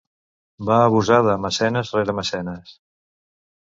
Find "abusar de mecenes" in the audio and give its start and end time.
0.85-1.95